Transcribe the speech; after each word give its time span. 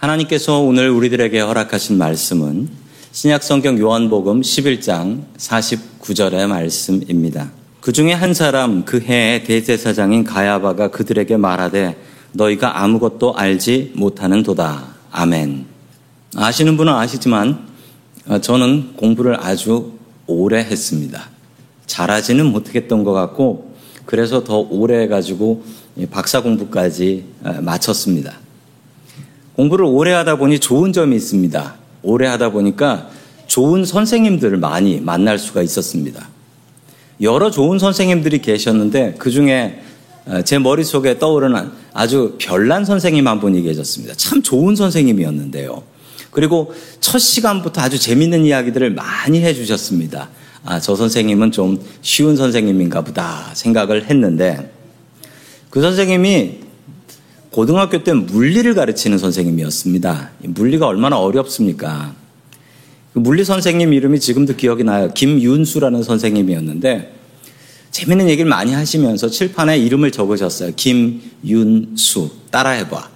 하나님께서 0.00 0.60
오늘 0.60 0.88
우리들에게 0.88 1.38
허락하신 1.40 1.98
말씀은 1.98 2.70
신약성경 3.12 3.78
요한복음 3.78 4.40
11장 4.40 5.24
49절의 5.36 6.46
말씀입니다. 6.46 7.50
그 7.82 7.92
중에 7.92 8.14
한 8.14 8.32
사람 8.32 8.86
그 8.86 8.98
해의 9.00 9.44
대제사장인 9.44 10.24
가야바가 10.24 10.88
그들에게 10.88 11.36
말하되 11.36 11.98
너희가 12.32 12.82
아무것도 12.82 13.36
알지 13.36 13.92
못하는 13.94 14.42
도다. 14.42 14.86
아멘. 15.10 15.66
아시는 16.34 16.78
분은 16.78 16.94
아시지만 16.94 17.68
어, 18.26 18.40
저는 18.40 18.94
공부를 18.96 19.38
아주 19.38 19.98
오래 20.26 20.60
했습니다. 20.60 21.28
잘하지는 21.84 22.46
못했던 22.46 23.04
것 23.04 23.12
같고 23.12 23.74
그래서 24.06 24.44
더 24.44 24.60
오래 24.60 25.02
해가지고 25.02 25.62
박사 26.10 26.40
공부까지 26.40 27.26
어, 27.44 27.58
마쳤습니다. 27.60 28.38
공부를 29.60 29.84
오래 29.84 30.12
하다 30.12 30.36
보니 30.36 30.58
좋은 30.58 30.94
점이 30.94 31.14
있습니다. 31.16 31.74
오래 32.02 32.26
하다 32.28 32.50
보니까 32.52 33.10
좋은 33.46 33.84
선생님들을 33.84 34.56
많이 34.56 35.00
만날 35.00 35.38
수가 35.38 35.60
있었습니다. 35.60 36.28
여러 37.20 37.50
좋은 37.50 37.78
선생님들이 37.78 38.40
계셨는데 38.40 39.16
그 39.18 39.30
중에 39.30 39.82
어, 40.24 40.40
제 40.42 40.58
머릿속에 40.58 41.18
떠오르는 41.18 41.72
아주 41.92 42.36
별난 42.40 42.86
선생님 42.86 43.26
한 43.26 43.38
분이 43.38 43.60
계셨습니다. 43.60 44.14
참 44.14 44.42
좋은 44.42 44.76
선생님이었는데요. 44.76 45.82
그리고 46.30 46.72
첫 47.00 47.18
시간부터 47.18 47.82
아주 47.82 47.98
재밌는 47.98 48.46
이야기들을 48.46 48.94
많이 48.94 49.42
해주셨습니다. 49.42 50.30
아, 50.64 50.80
저 50.80 50.96
선생님은 50.96 51.52
좀 51.52 51.78
쉬운 52.00 52.36
선생님인가 52.36 53.02
보다 53.02 53.50
생각을 53.52 54.08
했는데 54.08 54.72
그 55.68 55.82
선생님이 55.82 56.69
고등학교 57.50 58.04
때 58.04 58.12
물리를 58.12 58.72
가르치는 58.74 59.18
선생님이었습니다. 59.18 60.30
물리가 60.40 60.86
얼마나 60.86 61.18
어렵습니까? 61.18 62.14
그 63.12 63.18
물리 63.18 63.44
선생님 63.44 63.92
이름이 63.92 64.20
지금도 64.20 64.54
기억이 64.54 64.84
나요. 64.84 65.10
김윤수라는 65.12 66.02
선생님이었는데 66.04 67.16
재밌는 67.90 68.28
얘기를 68.28 68.48
많이 68.48 68.72
하시면서 68.72 69.28
칠판에 69.28 69.78
이름을 69.78 70.12
적으셨어요. 70.12 70.72
김윤수 70.76 72.30
따라해봐. 72.52 73.10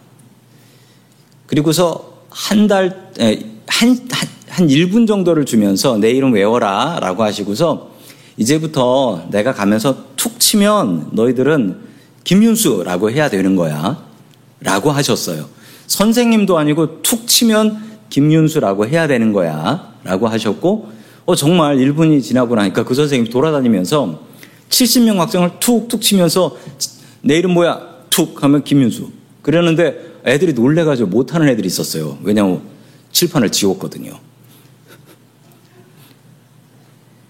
그리고서 1.47 2.25
한 2.29 2.67
달, 2.67 3.13
한, 3.17 3.59
한, 3.69 4.29
한 4.49 4.67
1분 4.67 5.07
정도를 5.07 5.47
주면서 5.47 5.97
내 5.99 6.11
이름 6.11 6.33
외워라 6.33 6.99
라고 7.01 7.23
하시고서 7.23 7.93
이제부터 8.37 9.29
내가 9.31 9.55
가면서 9.55 10.07
툭 10.17 10.41
치면 10.41 11.11
너희들은 11.13 11.77
김윤수라고 12.25 13.13
해야 13.13 13.31
되는 13.31 13.55
거야. 13.55 14.14
라고 14.61 14.91
하셨어요. 14.91 15.49
선생님도 15.87 16.57
아니고 16.57 17.03
툭 17.03 17.27
치면 17.27 17.99
김윤수라고 18.09 18.87
해야 18.87 19.07
되는 19.07 19.33
거야. 19.33 19.95
라고 20.05 20.29
하셨고, 20.29 20.89
어, 21.27 21.35
정말 21.35 21.77
1분이 21.77 22.23
지나고 22.23 22.55
나니까 22.55 22.85
그 22.85 22.95
선생님이 22.95 23.31
돌아다니면서 23.31 24.21
70명 24.69 25.17
학생을 25.17 25.53
툭툭 25.61 26.01
치면서 26.03 26.57
내 27.23 27.39
이름 27.39 27.53
뭐야? 27.55 27.81
툭 28.11 28.43
하면 28.43 28.65
김윤수. 28.65 29.11
그러는데 29.43 30.15
애들이 30.27 30.53
놀래가지고 30.53 31.09
못하는 31.09 31.49
애들이 31.49 31.67
있었어요. 31.67 32.19
왜냐하면 32.23 32.63
칠판을 33.13 33.51
지웠거든요. 33.53 34.19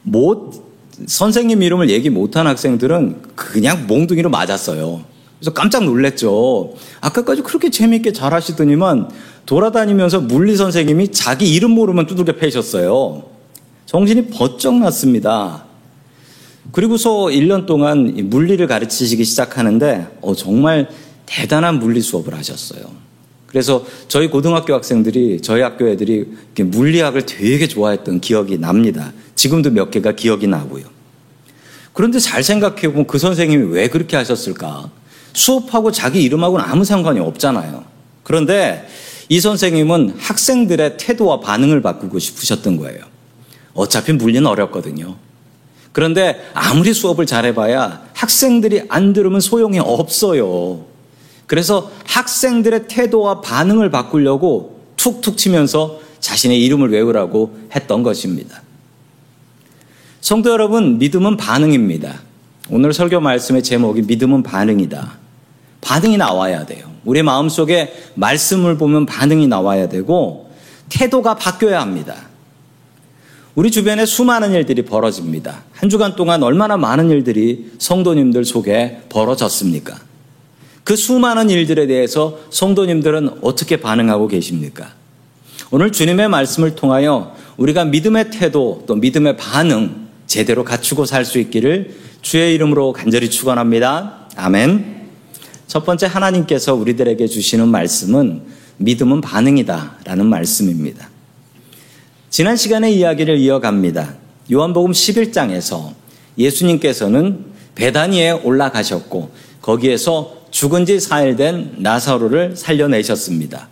못, 0.03 0.53
선생님 1.06 1.62
이름을 1.62 1.91
얘기 1.91 2.11
못한 2.11 2.47
학생들은 2.47 3.22
그냥 3.34 3.86
몽둥이로 3.86 4.31
맞았어요. 4.31 5.14
그래서 5.45 5.53
깜짝 5.53 5.84
놀랐죠. 5.84 6.73
아까까지 7.03 7.42
그렇게 7.42 7.69
재미있게 7.69 8.14
잘 8.14 8.33
하시더니만 8.33 9.11
돌아다니면서 9.45 10.23
물리 10.23 10.56
선생님이 10.56 11.12
자기 11.12 11.53
이름 11.53 11.73
모르면 11.73 12.06
두들겨 12.06 12.37
패셨어요. 12.37 13.25
정신이 13.84 14.28
번쩍 14.28 14.77
났습니다. 14.77 15.67
그리고서 16.72 17.27
1년 17.27 17.66
동안 17.66 18.15
물리를 18.31 18.66
가르치시기 18.66 19.22
시작하는데 19.25 20.16
어, 20.22 20.34
정말 20.34 20.88
대단한 21.27 21.78
물리 21.78 22.00
수업을 22.00 22.32
하셨어요. 22.34 22.81
그래서 23.47 23.84
저희 24.09 24.28
고등학교 24.28 24.72
학생들이 24.72 25.43
저희 25.43 25.61
학교 25.61 25.87
애들이 25.88 26.26
물리학을 26.56 27.26
되게 27.26 27.69
좋아했던 27.69 28.21
기억이 28.21 28.56
납니다. 28.56 29.12
지금도 29.34 29.72
몇 29.72 29.91
개가 29.91 30.12
기억이 30.12 30.47
나고요. 30.47 30.84
그런데 31.93 32.19
잘 32.19 32.43
생각해 32.43 32.88
보면 32.88 33.06
그 33.06 33.19
선생님이 33.19 33.75
왜 33.75 33.88
그렇게 33.88 34.16
하셨을까? 34.16 35.03
수업하고 35.34 35.93
자기 35.93 36.22
이름하고는 36.22 36.65
아무 36.65 36.84
상관이 36.84 37.21
없잖아요. 37.21 37.84
그런데 38.22 38.89
이 39.28 39.41
선생님은 39.41 40.17
학생들의 40.19 40.97
태도와 40.97 41.41
반응을 41.41 41.83
바꾸고 41.83 42.19
싶으셨던 42.19 42.78
거예요. 42.78 43.00
어차피 43.75 44.12
물리는 44.12 44.47
어렵거든요. 44.47 45.17
그런데 45.93 46.44
아무리 46.55 46.93
수업을 46.93 47.27
잘해봐야 47.27 48.09
학생들이 48.15 48.84
안 48.89 49.12
들으면 49.12 49.41
소용이 49.41 49.78
없어요. 49.78 50.87
그래서 51.47 51.91
학생들의 52.06 52.89
태도와 52.89 53.41
반응을 53.41 53.91
바꾸려고 53.91 54.81
툭툭 54.97 55.37
치면서 55.37 56.00
자신의 56.21 56.65
이름을 56.65 56.91
외우라고 56.91 57.59
했던 57.75 58.03
것입니다. 58.03 58.62
성도 60.21 60.50
여러분, 60.50 60.99
믿음은 60.99 61.37
반응입니다. 61.37 62.23
오늘 62.71 62.94
설교 62.94 63.21
말씀의 63.21 63.62
제목이 63.62 64.03
믿음은 64.03 64.43
반응이다. 64.43 65.24
반응이 65.84 66.17
나와야 66.17 66.65
돼요. 66.67 66.91
우리 67.05 67.22
마음속에 67.22 67.93
말씀을 68.15 68.78
보면 68.78 69.06
반응이 69.06 69.47
나와야 69.47 69.89
되고 69.89 70.50
태도가 70.89 71.37
바뀌어야 71.37 71.81
합니다. 71.81 72.15
우리 73.55 73.71
주변에 73.71 74.05
수많은 74.05 74.53
일들이 74.53 74.83
벌어집니다. 74.83 75.62
한 75.73 75.89
주간 75.89 76.17
동안 76.17 76.43
얼마나 76.43 76.77
많은 76.77 77.11
일들이 77.11 77.73
성도님들 77.78 78.44
속에 78.44 79.03
벌어졌습니까? 79.11 79.97
그 80.83 80.97
수많은 80.97 81.50
일들에 81.50 81.87
대해서 81.87 82.41
성도님들은 82.50 83.39
어떻게 83.43 83.77
반응하고 83.77 84.27
계십니까? 84.28 84.93
오늘 85.71 85.93
주님의 85.93 86.28
말씀을 86.28 86.75
통하여 86.75 87.34
우리가 87.56 87.84
믿음의 87.84 88.31
태도 88.31 88.83
또 88.87 88.97
믿음의 88.97 89.37
반응 89.37 90.09
제대로 90.27 90.65
갖추고 90.65 91.05
살 91.05 91.25
수 91.25 91.39
있기를 91.39 91.94
주의 92.23 92.55
이름으로 92.55 92.93
간절히 92.93 93.31
축원합니다. 93.31 94.28
아멘. 94.37 94.94
첫 95.66 95.84
번째 95.84 96.06
하나님께서 96.06 96.75
우리들에게 96.75 97.26
주시는 97.26 97.69
말씀은 97.69 98.42
믿음은 98.76 99.20
반응이다 99.20 99.98
라는 100.04 100.26
말씀입니다. 100.26 101.08
지난 102.30 102.56
시간에 102.56 102.91
이야기를 102.91 103.38
이어갑니다. 103.38 104.14
요한복음 104.52 104.92
11장에서 104.92 105.92
예수님께서는 106.36 107.44
베다니에 107.75 108.32
올라가셨고 108.32 109.30
거기에서 109.62 110.44
죽은 110.50 110.86
지 110.86 110.97
4일 110.97 111.36
된 111.36 111.75
나사로를 111.78 112.56
살려내셨습니다. 112.56 113.69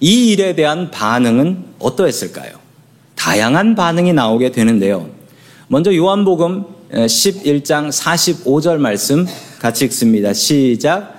이 0.00 0.32
일에 0.32 0.54
대한 0.54 0.90
반응은 0.90 1.64
어떠했을까요? 1.78 2.52
다양한 3.14 3.74
반응이 3.74 4.12
나오게 4.12 4.52
되는데요. 4.52 5.08
먼저 5.68 5.94
요한복음 5.94 6.64
11장 6.92 7.90
45절 7.90 8.76
말씀 8.76 9.26
같이 9.58 9.84
읽습니다. 9.86 10.32
시작. 10.32 11.13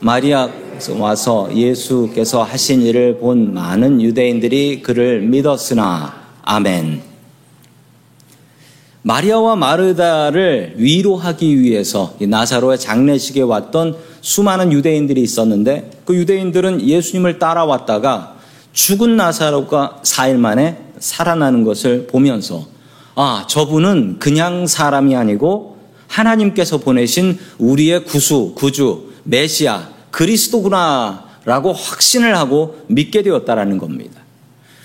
마리아 0.00 0.50
와서 0.98 1.48
예수께서 1.54 2.42
하신 2.42 2.82
일을 2.82 3.18
본 3.18 3.54
많은 3.54 4.02
유대인들이 4.02 4.82
그를 4.82 5.22
믿었으나 5.22 6.14
아멘. 6.42 7.00
마리아와 9.02 9.56
마르다를 9.56 10.74
위로하기 10.76 11.60
위해서 11.60 12.14
나사로의 12.20 12.78
장례식에 12.78 13.40
왔던 13.40 13.96
수많은 14.20 14.72
유대인들이 14.72 15.22
있었는데 15.22 15.90
그 16.04 16.14
유대인들은 16.14 16.82
예수님을 16.82 17.38
따라왔다가 17.38 18.36
죽은 18.72 19.16
나사로가 19.16 20.00
4일 20.02 20.36
만에 20.36 20.78
살아나는 20.98 21.64
것을 21.64 22.06
보면서 22.08 22.66
아, 23.14 23.46
저분은 23.48 24.18
그냥 24.18 24.66
사람이 24.66 25.16
아니고 25.16 25.78
하나님께서 26.08 26.78
보내신 26.78 27.38
우리의 27.58 28.04
구수, 28.04 28.52
구주, 28.54 29.15
메시아, 29.26 29.88
그리스도구나라고 30.10 31.72
확신을 31.72 32.36
하고 32.36 32.80
믿게 32.88 33.22
되었다라는 33.22 33.78
겁니다. 33.78 34.20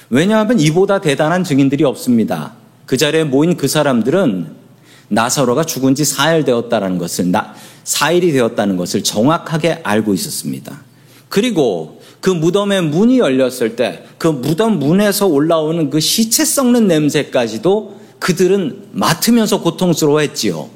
왜냐하면 0.09 0.59
이보다 0.59 0.99
대단한 0.99 1.43
증인들이 1.43 1.83
없습니다. 1.83 2.53
그 2.85 2.97
자리에 2.97 3.23
모인 3.23 3.55
그 3.55 3.67
사람들은 3.67 4.61
나사로가 5.07 5.63
죽은 5.63 5.95
지 5.95 6.03
4일 6.03 6.45
되었다는 6.45 6.97
것을, 6.97 7.31
나, 7.31 7.53
4일이 7.83 8.31
되었다는 8.33 8.77
것을 8.77 9.03
정확하게 9.03 9.81
알고 9.83 10.13
있었습니다. 10.13 10.81
그리고 11.29 12.01
그 12.19 12.29
무덤의 12.29 12.83
문이 12.83 13.19
열렸을 13.19 13.75
때 13.75 14.05
그 14.21 14.27
무덤 14.27 14.77
문에서 14.77 15.25
올라오는 15.25 15.89
그 15.89 15.99
시체 15.99 16.45
썩는 16.45 16.85
냄새까지도 16.85 17.99
그들은 18.19 18.89
맡으면서 18.91 19.61
고통스러워했지요. 19.61 20.69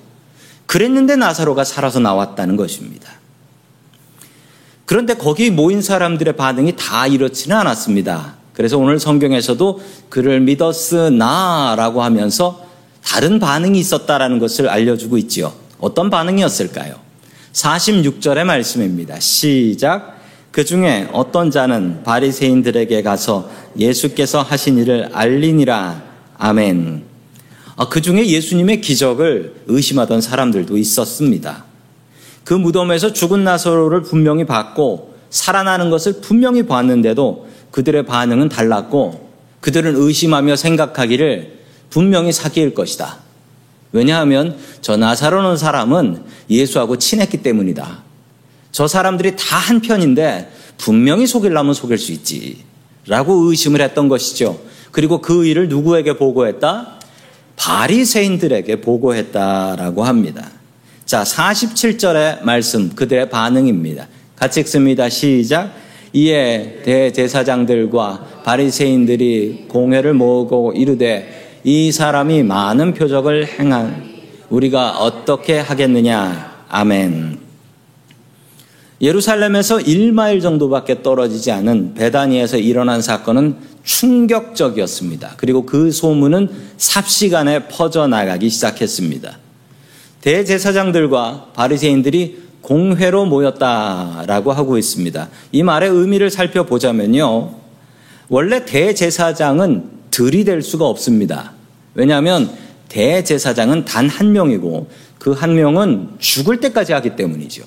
그랬는데 0.65 1.15
나사로가 1.15 1.63
살아서 1.63 1.99
나왔다는 1.99 2.55
것입니다. 2.55 3.07
그런데 4.85 5.15
거기 5.15 5.49
모인 5.49 5.81
사람들의 5.81 6.35
반응이 6.35 6.75
다 6.75 7.07
이렇지는 7.07 7.57
않았습니다. 7.57 8.35
그래서 8.53 8.77
오늘 8.77 8.99
성경에서도 8.99 9.81
그를 10.09 10.39
믿었으나라고 10.41 12.03
하면서 12.03 12.65
다른 13.03 13.39
반응이 13.39 13.79
있었다라는 13.79 14.39
것을 14.39 14.69
알려주고 14.69 15.17
있지요. 15.19 15.53
어떤 15.79 16.09
반응이었을까요? 16.09 16.95
46절의 17.53 18.43
말씀입니다. 18.43 19.19
시작. 19.19 20.15
그 20.51 20.63
중에 20.63 21.09
어떤 21.11 21.51
자는 21.51 22.03
바리새인들에게 22.03 23.01
가서 23.03 23.49
예수께서 23.77 24.41
하신 24.41 24.77
일을 24.77 25.09
알리니라. 25.13 26.01
아멘. 26.37 27.03
아, 27.75 27.89
그 27.89 28.01
중에 28.01 28.25
예수님의 28.25 28.79
기적을 28.79 29.55
의심하던 29.67 30.21
사람들도 30.21 30.77
있었습니다. 30.77 31.65
그 32.45 32.53
무덤에서 32.53 33.11
죽은 33.11 33.43
나사로를 33.43 34.03
분명히 34.03 34.45
봤고 34.45 35.15
살아나는 35.31 35.89
것을 35.89 36.21
분명히 36.21 36.63
봤는데도 36.63 37.47
그들의 37.71 38.05
반응은 38.05 38.47
달랐고 38.47 39.29
그들은 39.59 39.95
의심하며 39.97 40.55
생각하기를 40.55 41.59
분명히 41.89 42.31
사기일 42.31 42.73
것이다. 42.73 43.17
왜냐하면 43.91 44.57
저 44.81 44.95
나사로는 44.95 45.57
사람은 45.57 46.23
예수하고 46.49 46.97
친했기 46.97 47.41
때문이다. 47.41 48.03
저 48.71 48.87
사람들이 48.87 49.35
다 49.35 49.57
한편인데 49.57 50.51
분명히 50.77 51.25
속일라면 51.25 51.73
속일 51.73 51.97
수 51.97 52.11
있지. 52.11 52.63
라고 53.07 53.49
의심을 53.49 53.81
했던 53.81 54.07
것이죠. 54.07 54.59
그리고 54.91 55.19
그 55.19 55.45
일을 55.45 55.67
누구에게 55.67 56.17
보고했다? 56.17 56.99
바리새인들에게 57.55 58.81
보고했다라고 58.81 60.03
합니다. 60.03 60.51
자, 61.05 61.21
47절의 61.21 62.43
말씀 62.43 62.89
그들의 62.95 63.29
반응입니다. 63.29 64.07
같이 64.35 64.61
읽습니다. 64.61 65.07
시작. 65.07 65.71
이에 66.13 66.81
대제사장들과 66.83 68.41
바리새인들이 68.43 69.65
공회를 69.67 70.15
모으고 70.15 70.73
이르되 70.73 71.59
이 71.63 71.91
사람이 71.91 72.41
많은 72.43 72.95
표적을 72.95 73.47
행한 73.47 74.03
우리가 74.49 74.97
어떻게 74.97 75.59
하겠느냐. 75.59 76.63
아멘. 76.69 77.37
예루살렘에서 78.99 79.77
1마일 79.77 80.41
정도밖에 80.41 81.03
떨어지지 81.03 81.51
않은 81.51 81.93
베다니에서 81.93 82.57
일어난 82.57 83.03
사건은 83.03 83.57
충격적이었습니다. 83.83 85.33
그리고 85.37 85.67
그 85.67 85.91
소문은 85.91 86.49
삽시간에 86.77 87.67
퍼져나가기 87.67 88.49
시작했습니다. 88.49 89.44
대제사장들과 90.25 91.51
바리새인들이 91.53 92.45
공회로 92.61 93.25
모였다라고 93.25 94.51
하고 94.53 94.79
있습니다. 94.79 95.29
이 95.51 95.61
말의 95.61 95.91
의미를 95.91 96.31
살펴보자면요. 96.31 97.53
원래 98.29 98.65
대제사장은 98.65 99.83
들이댈 100.09 100.63
수가 100.63 100.85
없습니다. 100.87 101.53
왜냐하면 101.93 102.49
대제사장은 102.89 103.85
단 103.85 104.07
한 104.09 104.31
명이고 104.31 104.87
그 105.19 105.33
한 105.33 105.53
명은 105.55 106.15
죽을 106.17 106.59
때까지 106.59 106.93
하기 106.93 107.15
때문이죠. 107.15 107.63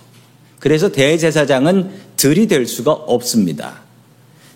그래서 0.59 0.91
대제사장은 0.91 1.91
들이댈 2.17 2.67
수가 2.67 2.91
없습니다. 2.93 3.83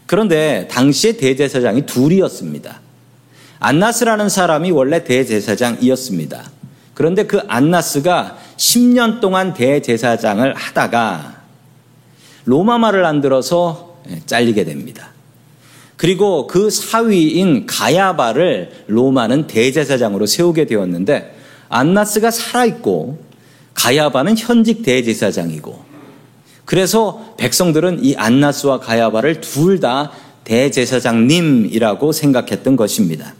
그런데 0.06 0.66
당시에 0.68 1.16
대제사장이 1.16 1.86
둘이었습니다. 1.86 2.80
안나스라는 3.60 4.28
사람이 4.28 4.72
원래 4.72 5.04
대제사장이었습니다. 5.04 6.50
그런데 7.02 7.24
그 7.26 7.40
안나스가 7.48 8.38
10년 8.56 9.20
동안 9.20 9.54
대제사장을 9.54 10.54
하다가 10.54 11.42
로마 12.44 12.78
말을 12.78 13.04
안 13.04 13.20
들어서 13.20 13.96
잘리게 14.26 14.62
됩니다. 14.62 15.08
그리고 15.96 16.46
그 16.46 16.70
사위인 16.70 17.66
가야바를 17.66 18.84
로마는 18.86 19.48
대제사장으로 19.48 20.26
세우게 20.26 20.66
되었는데 20.66 21.34
안나스가 21.68 22.30
살아있고 22.30 23.18
가야바는 23.74 24.38
현직 24.38 24.84
대제사장이고 24.84 25.84
그래서 26.64 27.34
백성들은 27.36 28.04
이 28.04 28.14
안나스와 28.14 28.78
가야바를 28.78 29.40
둘 29.40 29.80
다 29.80 30.12
대제사장님이라고 30.44 32.12
생각했던 32.12 32.76
것입니다. 32.76 33.34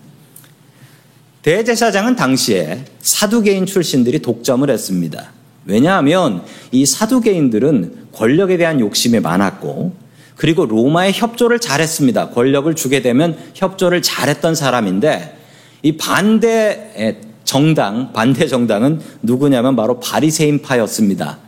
대제사장은 1.42 2.14
당시에 2.14 2.84
사두개인 3.00 3.66
출신들이 3.66 4.20
독점을 4.20 4.68
했습니다. 4.70 5.32
왜냐하면 5.64 6.42
이 6.70 6.86
사두개인들은 6.86 8.08
권력에 8.12 8.56
대한 8.56 8.78
욕심이 8.80 9.18
많았고 9.20 9.94
그리고 10.36 10.66
로마의 10.66 11.12
협조를 11.12 11.58
잘했습니다. 11.58 12.30
권력을 12.30 12.72
주게 12.74 13.02
되면 13.02 13.36
협조를 13.54 14.02
잘했던 14.02 14.54
사람인데 14.54 15.36
이 15.82 15.96
반대 15.96 17.20
정당, 17.44 18.12
반대 18.12 18.46
정당은 18.46 19.00
누구냐면 19.22 19.74
바로 19.74 19.98
바리새인파였습니다. 19.98 21.38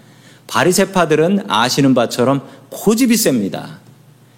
바리새파들은 0.49 1.45
아시는 1.49 1.95
바처럼 1.95 2.43
고집이 2.71 3.17
셉니다. 3.17 3.79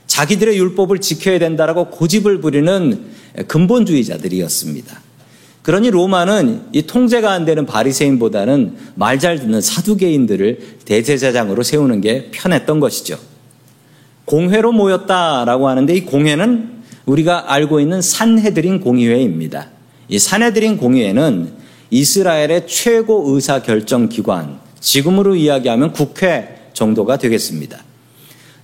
자기들의 0.06 0.56
율법을 0.58 1.00
지켜야 1.00 1.38
된다라고 1.38 1.90
고집을 1.90 2.40
부리는 2.40 3.06
근본주의자들이었습니다. 3.48 5.05
그러니 5.66 5.90
로마는 5.90 6.66
이 6.70 6.82
통제가 6.82 7.32
안 7.32 7.44
되는 7.44 7.66
바리새인보다는 7.66 8.76
말 8.94 9.18
잘 9.18 9.40
듣는 9.40 9.60
사두개인들을 9.60 10.60
대제사장으로 10.84 11.64
세우는 11.64 12.00
게 12.02 12.30
편했던 12.30 12.78
것이죠. 12.78 13.18
공회로 14.26 14.70
모였다라고 14.70 15.66
하는데 15.66 15.92
이 15.92 16.02
공회는 16.02 16.70
우리가 17.06 17.52
알고 17.52 17.80
있는 17.80 18.00
산헤드린 18.00 18.78
공의회입니다. 18.78 19.70
이 20.08 20.20
산헤드린 20.20 20.76
공의회는 20.76 21.50
이스라엘의 21.90 22.68
최고 22.68 23.34
의사 23.34 23.60
결정 23.60 24.08
기관, 24.08 24.60
지금으로 24.78 25.34
이야기하면 25.34 25.92
국회 25.92 26.68
정도가 26.74 27.16
되겠습니다. 27.16 27.82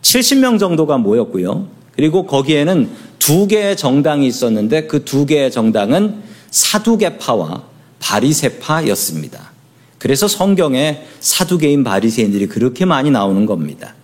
70명 0.03 0.61
정도가 0.61 0.99
모였고요. 0.99 1.67
그리고 1.97 2.27
거기에는 2.27 2.91
두 3.19 3.49
개의 3.49 3.77
정당이 3.77 4.25
있었는데 4.29 4.87
그 4.87 5.05
두 5.05 5.27
개의 5.27 5.51
정당은 5.51 6.31
사두개파와 6.53 7.65
바리세파였습니다. 7.99 9.51
그래서 9.99 10.29
성경에 10.29 11.07
사두개인 11.21 11.83
바리새인들이 11.83 12.47
그렇게 12.47 12.85
많이 12.85 13.11
나오는 13.11 13.45
겁니다. 13.47 13.95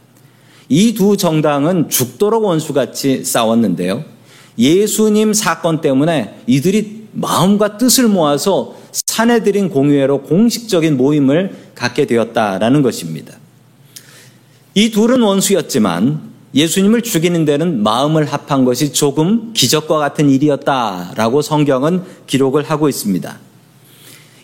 이 0.69 0.95
두 0.95 1.17
정당은 1.17 1.89
죽도록 1.89 2.45
원수같이 2.45 3.25
싸웠는데요. 3.25 4.05
예수님 4.59 5.33
사건 5.33 5.81
때문에 5.81 6.41
이들이 6.47 7.09
마음과 7.13 7.79
뜻을 7.79 8.09
모아서 8.09 8.77
사내들인 9.07 9.71
공유회로 9.71 10.23
공식적인 10.23 10.97
모임을 10.97 11.57
갖게 11.75 12.07
되었다라는 12.07 12.83
것입니다. 12.83 13.35
이 14.75 14.91
둘은 14.91 15.21
원수였지만 15.23 16.21
예수님을 16.55 17.03
죽이는 17.03 17.45
데는 17.45 17.83
마음을 17.83 18.25
합한 18.25 18.65
것이 18.65 18.93
조금 18.93 19.53
기적과 19.53 19.99
같은 19.99 20.31
일이었다라고 20.31 21.43
성경은 21.43 22.03
기록을 22.27 22.63
하고 22.63 22.89
있습니다. 22.89 23.39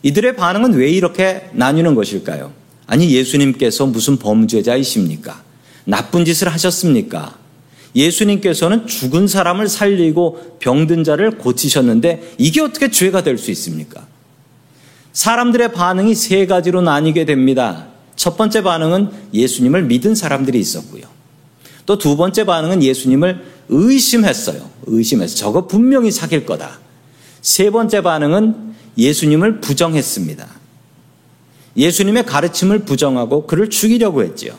이들의 0.03 0.37
반응은 0.37 0.75
왜 0.75 0.91
이렇게 0.91 1.49
나뉘는 1.53 1.95
것일까요? 1.95 2.53
아니, 2.87 3.11
예수님께서 3.11 3.87
무슨 3.87 4.19
범죄자이십니까? 4.19 5.43
나쁜 5.87 6.27
짓을 6.27 6.49
하셨습니까? 6.49 7.39
예수님께서는 7.97 8.87
죽은 8.87 9.29
사람을 9.29 9.69
살리고 9.69 10.59
병든 10.59 11.05
자를 11.05 11.39
고치셨는데 11.39 12.35
이게 12.39 12.61
어떻게 12.61 12.91
죄가 12.91 13.23
될 13.23 13.39
수 13.39 13.51
있습니까? 13.53 14.07
사람들의 15.13 15.73
반응이 15.73 16.15
세 16.15 16.45
가지로 16.47 16.83
나뉘게 16.83 17.25
됩니다. 17.25 17.87
첫 18.17 18.37
번째 18.37 18.63
반응은 18.63 19.11
예수님을 19.33 19.85
믿은 19.85 20.15
사람들이 20.15 20.59
있었고요. 20.59 21.14
또 21.87 21.99
두 21.99 22.17
번째 22.17 22.45
반응은 22.45 22.83
예수님을 22.83 23.45
의심했어요. 23.69 24.69
의심해서 24.87 25.37
저거 25.37 25.67
분명히 25.67 26.11
사귈 26.11 26.47
거다. 26.47 26.79
세 27.43 27.71
번째 27.71 28.03
반응은 28.03 28.75
예수님을 28.97 29.61
부정했습니다. 29.61 30.47
예수님의 31.77 32.25
가르침을 32.27 32.81
부정하고 32.81 33.47
그를 33.47 33.69
죽이려고 33.69 34.23
했지요. 34.23 34.55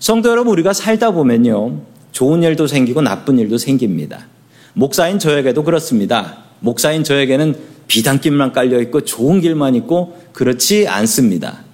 성도 0.00 0.30
여러분, 0.30 0.52
우리가 0.52 0.72
살다 0.72 1.10
보면요. 1.12 1.80
좋은 2.12 2.42
일도 2.42 2.66
생기고 2.66 3.00
나쁜 3.02 3.38
일도 3.38 3.58
생깁니다. 3.58 4.26
목사인 4.74 5.18
저에게도 5.18 5.64
그렇습니다. 5.64 6.38
목사인 6.60 7.04
저에게는 7.04 7.56
비단길만 7.88 8.52
깔려 8.52 8.80
있고 8.82 9.00
좋은 9.00 9.40
길만 9.40 9.74
있고 9.76 10.20
그렇지 10.32 10.86
않습니다. 10.86 11.64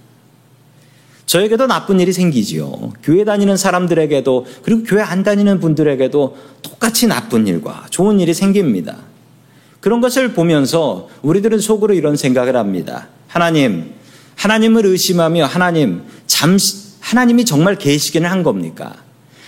저에게도 1.26 1.66
나쁜 1.66 2.00
일이 2.00 2.12
생기지요. 2.12 2.92
교회 3.02 3.24
다니는 3.24 3.56
사람들에게도 3.56 4.46
그리고 4.62 4.82
교회 4.84 5.02
안 5.02 5.22
다니는 5.22 5.60
분들에게도 5.60 6.36
똑같이 6.62 7.06
나쁜 7.06 7.46
일과 7.46 7.86
좋은 7.90 8.20
일이 8.20 8.34
생깁니다. 8.34 8.96
그런 9.80 10.00
것을 10.00 10.32
보면서 10.32 11.08
우리들은 11.22 11.58
속으로 11.58 11.94
이런 11.94 12.16
생각을 12.16 12.56
합니다. 12.56 13.08
하나님, 13.26 13.92
하나님을 14.36 14.86
의심하며 14.86 15.46
하나님, 15.46 16.02
잠시, 16.26 16.94
하나님이 17.00 17.44
정말 17.44 17.76
계시기는 17.76 18.28
한 18.28 18.42
겁니까? 18.42 18.94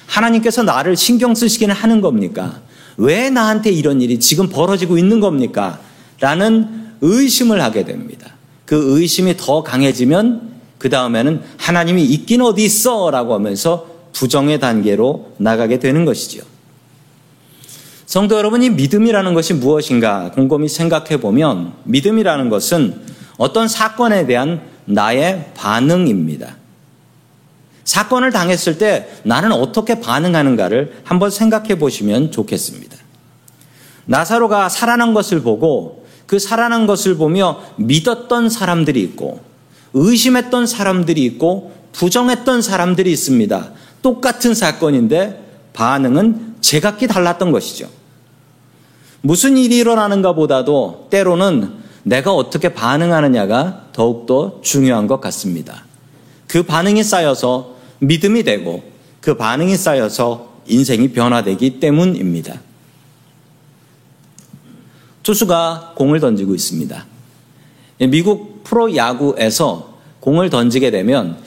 하나님께서 0.06 0.62
나를 0.62 0.96
신경 0.96 1.34
쓰시기는 1.34 1.74
하는 1.74 2.00
겁니까? 2.00 2.60
왜 2.96 3.30
나한테 3.30 3.70
이런 3.70 4.00
일이 4.00 4.18
지금 4.20 4.48
벌어지고 4.48 4.98
있는 4.98 5.20
겁니까? 5.20 5.80
라는 6.20 6.86
의심을 7.00 7.60
하게 7.62 7.84
됩니다. 7.84 8.34
그 8.64 8.98
의심이 8.98 9.36
더 9.36 9.62
강해지면 9.62 10.55
그 10.78 10.90
다음에는 10.90 11.42
하나님이 11.56 12.04
있긴 12.04 12.42
어디 12.42 12.64
있어? 12.64 13.10
라고 13.10 13.34
하면서 13.34 13.86
부정의 14.12 14.60
단계로 14.60 15.34
나가게 15.38 15.78
되는 15.78 16.04
것이죠. 16.04 16.42
성도 18.06 18.36
여러분이 18.36 18.70
믿음이라는 18.70 19.34
것이 19.34 19.54
무엇인가 19.54 20.30
곰곰이 20.32 20.68
생각해 20.68 21.18
보면 21.18 21.72
믿음이라는 21.84 22.48
것은 22.48 23.00
어떤 23.36 23.68
사건에 23.68 24.26
대한 24.26 24.62
나의 24.84 25.52
반응입니다. 25.54 26.56
사건을 27.84 28.32
당했을 28.32 28.78
때 28.78 29.08
나는 29.22 29.52
어떻게 29.52 30.00
반응하는가를 30.00 31.02
한번 31.04 31.30
생각해 31.30 31.78
보시면 31.78 32.32
좋겠습니다. 32.32 32.96
나사로가 34.06 34.68
살아난 34.68 35.14
것을 35.14 35.42
보고 35.42 36.06
그 36.26 36.38
살아난 36.38 36.86
것을 36.86 37.16
보며 37.16 37.60
믿었던 37.76 38.48
사람들이 38.48 39.00
있고 39.02 39.40
의심했던 39.98 40.66
사람들이 40.66 41.24
있고 41.24 41.72
부정했던 41.92 42.60
사람들이 42.60 43.10
있습니다. 43.10 43.72
똑같은 44.02 44.54
사건인데 44.54 45.42
반응은 45.72 46.56
제각기 46.60 47.06
달랐던 47.06 47.50
것이죠. 47.50 47.88
무슨 49.22 49.56
일이 49.56 49.78
일어나는가 49.78 50.34
보다도 50.34 51.08
때로는 51.10 51.72
내가 52.02 52.34
어떻게 52.34 52.74
반응하느냐가 52.74 53.86
더욱더 53.92 54.60
중요한 54.62 55.06
것 55.06 55.20
같습니다. 55.22 55.84
그 56.46 56.62
반응이 56.62 57.02
쌓여서 57.02 57.74
믿음이 58.00 58.44
되고 58.44 58.84
그 59.22 59.36
반응이 59.36 59.76
쌓여서 59.76 60.60
인생이 60.66 61.12
변화되기 61.12 61.80
때문입니다. 61.80 62.60
투수가 65.22 65.94
공을 65.96 66.20
던지고 66.20 66.54
있습니다. 66.54 67.06
미국 68.10 68.55
프로야구에서 68.66 69.94
공을 70.20 70.50
던지게 70.50 70.90
되면 70.90 71.38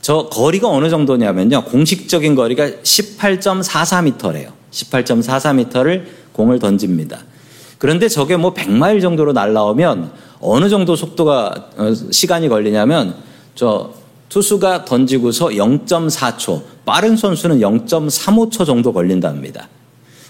저 0.00 0.28
거리가 0.28 0.68
어느 0.68 0.88
정도냐면요. 0.88 1.64
공식적인 1.64 2.34
거리가 2.34 2.66
18.44m래요. 2.68 4.52
18.44m를 4.70 6.04
공을 6.32 6.58
던집니다. 6.58 7.24
그런데 7.78 8.08
저게 8.08 8.36
뭐 8.36 8.54
100마일 8.54 9.00
정도로 9.00 9.32
날라오면 9.32 10.12
어느 10.40 10.68
정도 10.68 10.96
속도가 10.96 11.70
어, 11.76 11.92
시간이 12.10 12.48
걸리냐면 12.48 13.16
저 13.54 13.92
투수가 14.28 14.84
던지고서 14.84 15.48
0.4초, 15.48 16.62
빠른 16.84 17.16
선수는 17.16 17.60
0.35초 17.60 18.66
정도 18.66 18.92
걸린답니다. 18.92 19.68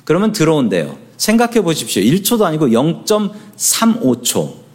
그러면 0.04 0.32
들어온대요. 0.32 0.96
생각해 1.16 1.62
보십시오. 1.62 2.02
1초도 2.02 2.42
아니고 2.42 2.68
0.35초. 2.68 4.65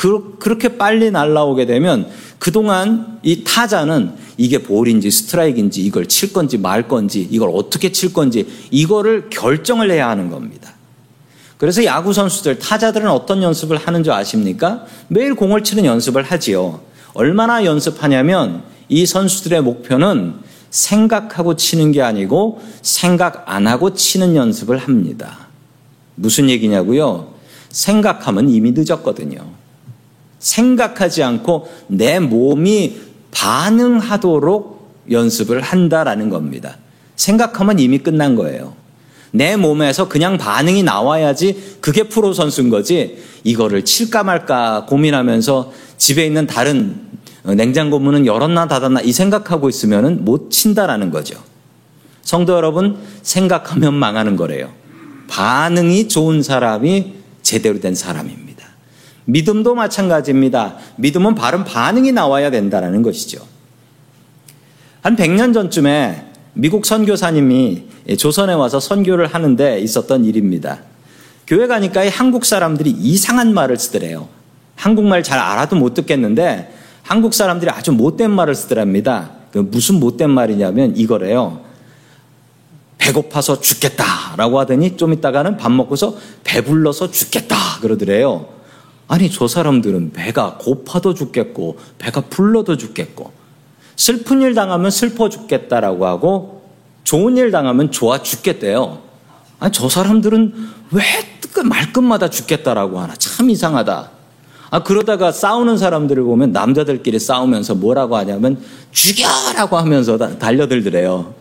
그, 0.00 0.38
그렇게 0.38 0.78
빨리 0.78 1.10
날라오게 1.10 1.66
되면 1.66 2.08
그동안 2.38 3.18
이 3.22 3.44
타자는 3.44 4.14
이게 4.38 4.62
볼인지 4.62 5.10
스트라이크인지 5.10 5.84
이걸 5.84 6.06
칠 6.06 6.32
건지 6.32 6.56
말 6.56 6.88
건지 6.88 7.28
이걸 7.30 7.50
어떻게 7.52 7.92
칠 7.92 8.14
건지 8.14 8.48
이거를 8.70 9.28
결정을 9.28 9.90
해야 9.90 10.08
하는 10.08 10.30
겁니다. 10.30 10.72
그래서 11.58 11.84
야구 11.84 12.14
선수들, 12.14 12.58
타자들은 12.58 13.10
어떤 13.10 13.42
연습을 13.42 13.76
하는 13.76 14.02
줄 14.02 14.14
아십니까? 14.14 14.86
매일 15.08 15.34
공을 15.34 15.64
치는 15.64 15.84
연습을 15.84 16.22
하지요. 16.22 16.80
얼마나 17.12 17.66
연습하냐면 17.66 18.62
이 18.88 19.04
선수들의 19.04 19.60
목표는 19.60 20.36
생각하고 20.70 21.56
치는 21.56 21.92
게 21.92 22.00
아니고 22.00 22.62
생각 22.80 23.44
안 23.54 23.66
하고 23.66 23.92
치는 23.92 24.34
연습을 24.34 24.78
합니다. 24.78 25.48
무슨 26.14 26.48
얘기냐고요? 26.48 27.34
생각하면 27.68 28.48
이미 28.48 28.72
늦었거든요. 28.74 29.59
생각하지 30.40 31.22
않고 31.22 31.68
내 31.86 32.18
몸이 32.18 32.96
반응하도록 33.30 34.80
연습을 35.10 35.60
한다라는 35.60 36.28
겁니다. 36.30 36.76
생각하면 37.14 37.78
이미 37.78 37.98
끝난 37.98 38.34
거예요. 38.34 38.74
내 39.32 39.56
몸에서 39.56 40.08
그냥 40.08 40.38
반응이 40.38 40.82
나와야지 40.82 41.76
그게 41.80 42.04
프로 42.04 42.32
선수인 42.32 42.68
거지 42.68 43.22
이거를 43.44 43.84
칠까 43.84 44.24
말까 44.24 44.86
고민하면서 44.86 45.72
집에 45.98 46.26
있는 46.26 46.46
다른 46.46 47.08
냉장고 47.44 47.98
문은 47.98 48.26
열었나 48.26 48.66
닫았나 48.66 49.02
이 49.02 49.12
생각하고 49.12 49.68
있으면 49.68 50.24
못 50.24 50.50
친다라는 50.50 51.10
거죠. 51.10 51.38
성도 52.22 52.54
여러분 52.54 52.98
생각하면 53.22 53.94
망하는 53.94 54.36
거래요. 54.36 54.70
반응이 55.28 56.08
좋은 56.08 56.42
사람이 56.42 57.14
제대로 57.42 57.80
된 57.80 57.94
사람입니다. 57.94 58.49
믿음도 59.30 59.74
마찬가지입니다. 59.74 60.76
믿음은 60.96 61.34
바른 61.34 61.64
반응이 61.64 62.12
나와야 62.12 62.50
된다는 62.50 63.02
것이죠. 63.02 63.46
한 65.02 65.16
100년 65.16 65.54
전쯤에 65.54 66.26
미국 66.54 66.84
선교사님이 66.84 67.84
조선에 68.18 68.52
와서 68.54 68.80
선교를 68.80 69.26
하는데 69.28 69.78
있었던 69.78 70.24
일입니다. 70.24 70.80
교회 71.46 71.66
가니까 71.66 72.08
한국 72.10 72.44
사람들이 72.44 72.90
이상한 72.90 73.54
말을 73.54 73.76
쓰더래요. 73.76 74.28
한국말 74.76 75.22
잘 75.22 75.38
알아도 75.38 75.76
못 75.76 75.94
듣겠는데 75.94 76.74
한국 77.02 77.34
사람들이 77.34 77.70
아주 77.70 77.92
못된 77.92 78.30
말을 78.30 78.54
쓰더랍니다. 78.54 79.30
그 79.52 79.58
무슨 79.58 79.98
못된 80.00 80.30
말이냐면 80.30 80.96
이거래요. 80.96 81.60
배고파서 82.98 83.60
죽겠다라고 83.60 84.60
하더니 84.60 84.96
좀 84.96 85.12
있다가는 85.12 85.56
밥 85.56 85.72
먹고서 85.72 86.16
배불러서 86.44 87.10
죽겠다 87.10 87.56
그러더래요. 87.80 88.59
아니 89.10 89.28
저 89.28 89.48
사람들은 89.48 90.12
배가 90.12 90.56
고파도 90.56 91.14
죽겠고 91.14 91.78
배가 91.98 92.20
불러도 92.20 92.76
죽겠고 92.76 93.32
슬픈 93.96 94.40
일 94.40 94.54
당하면 94.54 94.92
슬퍼 94.92 95.28
죽겠다라고 95.28 96.06
하고 96.06 96.62
좋은 97.02 97.36
일 97.36 97.50
당하면 97.50 97.90
좋아 97.90 98.22
죽겠대요. 98.22 99.00
아니 99.58 99.72
저 99.72 99.88
사람들은 99.88 100.54
왜 100.92 101.02
말끝마다 101.64 102.30
죽겠다라고 102.30 103.00
하나 103.00 103.16
참 103.16 103.50
이상하다. 103.50 104.10
아 104.70 104.82
그러다가 104.84 105.32
싸우는 105.32 105.76
사람들을 105.76 106.22
보면 106.22 106.52
남자들끼리 106.52 107.18
싸우면서 107.18 107.74
뭐라고 107.74 108.16
하냐면 108.16 108.62
죽여라고 108.92 109.76
하면서 109.76 110.16
달려들더래요. 110.38 111.34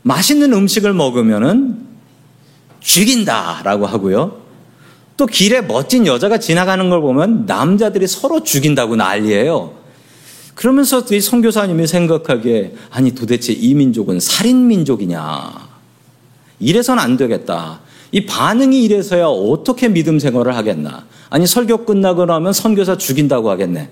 맛있는 0.00 0.54
음식을 0.54 0.94
먹으면은 0.94 1.86
죽인다라고 2.80 3.84
하고요. 3.84 4.45
또 5.16 5.26
길에 5.26 5.60
멋진 5.62 6.06
여자가 6.06 6.38
지나가는 6.38 6.88
걸 6.90 7.00
보면 7.00 7.46
남자들이 7.46 8.06
서로 8.06 8.42
죽인다고 8.42 8.96
난리예요. 8.96 9.72
그러면서 10.54 11.02
이 11.10 11.20
선교사님이 11.20 11.86
생각하기에 11.86 12.74
아니 12.90 13.14
도대체 13.14 13.52
이 13.52 13.74
민족은 13.74 14.20
살인 14.20 14.66
민족이냐? 14.66 15.68
이래선 16.60 16.98
안 16.98 17.16
되겠다. 17.16 17.80
이 18.12 18.24
반응이 18.24 18.82
이래서야 18.84 19.26
어떻게 19.26 19.88
믿음 19.88 20.18
생활을 20.18 20.56
하겠나? 20.56 21.04
아니 21.28 21.46
설교 21.46 21.84
끝나고 21.84 22.24
나면 22.24 22.52
선교사 22.52 22.96
죽인다고 22.96 23.50
하겠네. 23.50 23.90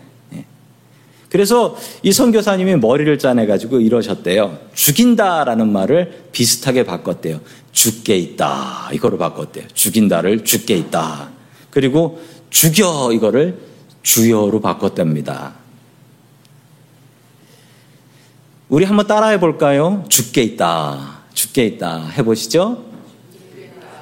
예. 1.35 1.37
그래서 1.37 1.77
이 2.05 2.13
선교사님이 2.13 2.77
머리를 2.77 3.19
짜내 3.19 3.47
가지고 3.47 3.81
이러셨대요. 3.81 4.57
죽인다라는 4.73 5.73
말을 5.73 6.29
비슷하게 6.31 6.85
바꿨대요. 6.85 7.41
죽게 7.73 8.17
있다. 8.17 8.91
이거로 8.93 9.19
바꿨대요. 9.19 9.67
죽인다를 9.75 10.45
죽게 10.45 10.77
있다. 10.77 11.31
그리고 11.71 12.23
죽여 12.51 13.11
이거를 13.13 13.59
주여로 14.05 14.61
바꿨답니다. 14.61 15.55
우리 18.69 18.85
한번 18.85 19.09
따라해 19.09 19.41
볼까요? 19.41 20.05
죽게 20.09 20.41
있다. 20.43 21.19
죽게 21.35 21.67
있다. 21.67 22.11
해보시죠. 22.11 22.85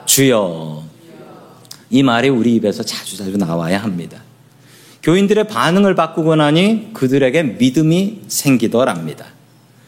주여. 0.04 0.82
이 1.88 2.02
말이 2.02 2.28
우리 2.28 2.56
입에서 2.56 2.82
자주 2.82 3.16
자주 3.16 3.38
나와야 3.38 3.82
합니다. 3.82 4.22
교인들의 5.02 5.48
반응을 5.48 5.94
바꾸고 5.94 6.36
나니 6.36 6.90
그들에게 6.92 7.42
믿음이 7.42 8.22
생기더랍니다. 8.28 9.26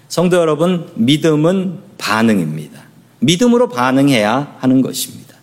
성도 0.09 0.37
여러분, 0.37 0.91
믿음은 0.95 1.79
반응입니다. 1.99 2.83
믿음으로 3.21 3.69
반응해야 3.69 4.57
하는 4.59 4.83
것입니다. 4.83 5.35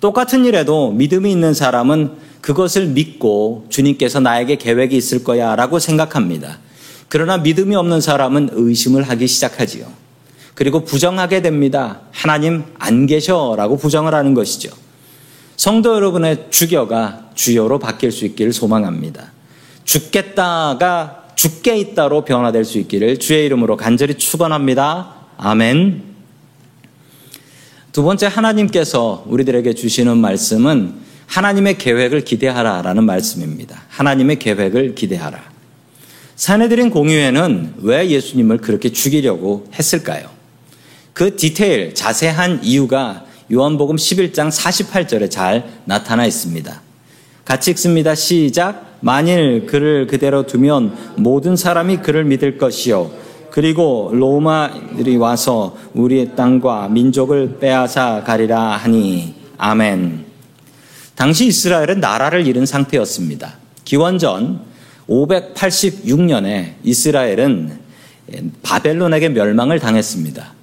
똑같은 0.00 0.44
일에도 0.44 0.92
믿음이 0.92 1.30
있는 1.30 1.52
사람은 1.52 2.30
그것을 2.40 2.86
믿고 2.86 3.66
주님께서 3.68 4.20
나에게 4.20 4.56
계획이 4.56 4.96
있을 4.96 5.24
거야 5.24 5.54
라고 5.56 5.78
생각합니다. 5.78 6.58
그러나 7.08 7.36
믿음이 7.36 7.76
없는 7.76 8.00
사람은 8.00 8.50
의심을 8.52 9.02
하기 9.02 9.26
시작하지요. 9.26 9.86
그리고 10.54 10.84
부정하게 10.84 11.42
됩니다. 11.42 12.00
하나님 12.12 12.64
안 12.78 13.06
계셔 13.06 13.54
라고 13.56 13.76
부정을 13.76 14.14
하는 14.14 14.32
것이죠. 14.34 14.70
성도 15.56 15.94
여러분의 15.94 16.46
주여가 16.50 17.29
주여로 17.40 17.78
바뀔 17.78 18.12
수 18.12 18.26
있기를 18.26 18.52
소망합니다. 18.52 19.32
죽겠다가 19.84 21.28
죽게 21.36 21.78
있다로 21.78 22.26
변화될 22.26 22.66
수 22.66 22.78
있기를 22.78 23.18
주의 23.18 23.46
이름으로 23.46 23.78
간절히 23.78 24.14
축원합니다. 24.14 25.14
아멘. 25.38 26.02
두 27.92 28.02
번째 28.02 28.26
하나님께서 28.26 29.24
우리들에게 29.26 29.72
주시는 29.72 30.18
말씀은 30.18 30.92
하나님의 31.26 31.78
계획을 31.78 32.24
기대하라라는 32.24 33.04
말씀입니다. 33.04 33.84
하나님의 33.88 34.38
계획을 34.38 34.94
기대하라. 34.94 35.40
사내들인 36.36 36.90
공유회는 36.90 37.76
왜 37.78 38.10
예수님을 38.10 38.58
그렇게 38.58 38.92
죽이려고 38.92 39.66
했을까요? 39.72 40.28
그 41.14 41.36
디테일, 41.36 41.94
자세한 41.94 42.64
이유가 42.64 43.24
요한복음 43.50 43.96
11장 43.96 44.50
48절에 44.50 45.30
잘 45.30 45.70
나타나 45.86 46.26
있습니다. 46.26 46.89
같이 47.44 47.70
읽습니다. 47.72 48.14
시작. 48.14 48.98
만일 49.00 49.66
그를 49.66 50.06
그대로 50.06 50.46
두면 50.46 51.14
모든 51.16 51.56
사람이 51.56 51.98
그를 51.98 52.24
믿을 52.24 52.58
것이요. 52.58 53.10
그리고 53.50 54.10
로마들이 54.12 55.16
와서 55.16 55.76
우리의 55.94 56.36
땅과 56.36 56.88
민족을 56.88 57.58
빼앗아 57.58 58.22
가리라 58.24 58.76
하니 58.76 59.34
아멘. 59.58 60.24
당시 61.16 61.46
이스라엘은 61.46 62.00
나라를 62.00 62.46
잃은 62.46 62.64
상태였습니다. 62.66 63.56
기원전 63.84 64.60
586년에 65.08 66.74
이스라엘은 66.84 67.78
바벨론에게 68.62 69.30
멸망을 69.30 69.80
당했습니다. 69.80 70.54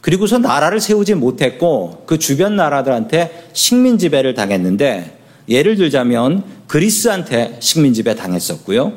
그리고서 0.00 0.38
나라를 0.38 0.80
세우지 0.80 1.14
못했고 1.14 2.02
그 2.06 2.18
주변 2.18 2.56
나라들한테 2.56 3.48
식민 3.52 3.96
지배를 3.96 4.34
당했는데 4.34 5.18
예를 5.48 5.76
들자면 5.76 6.42
그리스한테 6.66 7.56
식민 7.60 7.92
지배 7.92 8.14
당했었고요. 8.14 8.92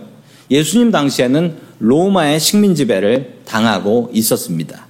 예수님 0.50 0.92
당시에는 0.92 1.58
로마의 1.80 2.40
식민 2.40 2.76
지배를 2.76 3.40
당하고 3.46 4.10
있었습니다. 4.14 4.88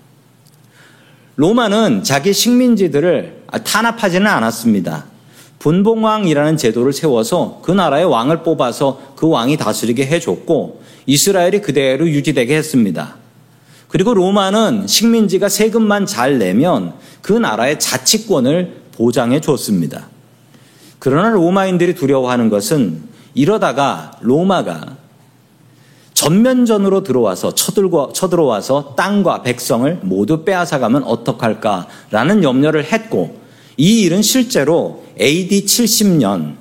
로마는 1.36 2.04
자기 2.04 2.34
식민지들을 2.34 3.44
탄압하지는 3.64 4.26
않았습니다. 4.26 5.06
분봉왕이라는 5.60 6.58
제도를 6.58 6.94
세워서 6.94 7.62
그 7.64 7.72
나라의 7.72 8.06
왕을 8.06 8.44
뽑아서 8.44 9.14
그 9.16 9.28
왕이 9.28 9.58
다스리게 9.58 10.06
해줬고 10.06 10.82
이스라엘이 11.06 11.62
그대로 11.62 12.08
유지되게 12.08 12.56
했습니다. 12.56 13.16
그리고 13.88 14.14
로마는 14.14 14.88
식민지가 14.88 15.50
세금만 15.50 16.06
잘 16.06 16.40
내면 16.40 16.94
그 17.22 17.34
나라의 17.34 17.80
자치권을 17.80 18.82
보장해 18.94 19.40
줬습니다. 19.40 20.10
그러나 21.00 21.30
로마인들이 21.30 21.96
두려워하는 21.96 22.50
것은 22.50 23.04
이러다가 23.34 24.12
로마가 24.22 24.98
전면전으로 26.14 27.04
들어와서 27.04 27.54
쳐들고, 27.54 28.14
쳐들어와서 28.14 28.96
땅과 28.96 29.44
백성을 29.44 30.00
모두 30.02 30.44
빼앗아가면 30.44 31.04
어떡할까라는 31.04 32.44
염려를 32.44 32.86
했고 32.86 33.40
이 33.78 34.02
일은 34.02 34.24
실제로 34.24 35.04
AD 35.22 35.66
70년 35.66 36.56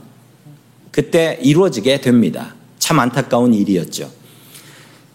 그때 0.91 1.39
이루어지게 1.41 2.03
됩니다. 2.03 2.55
참 2.79 3.01
안타까운 3.01 3.55
일이었죠. 3.55 4.11